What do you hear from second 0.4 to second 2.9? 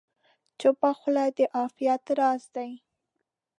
چپه خوله، د عافیت راز دی.